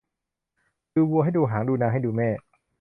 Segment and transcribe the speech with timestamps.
[0.95, 2.29] ดูวัวให้ดูหาง ดูนางให้ดูแม่